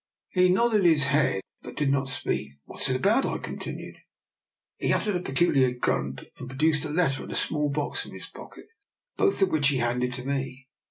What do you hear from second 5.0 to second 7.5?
a peculiar grunt, and produced a letter and a